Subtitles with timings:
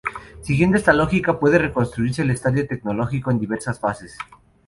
[0.41, 4.17] Siguiendo esta lógica puede reconstruirse el estadio tecnológico en diversas fases.